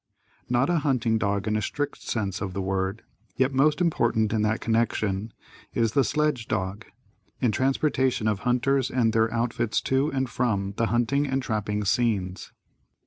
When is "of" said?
2.41-2.53, 8.27-8.39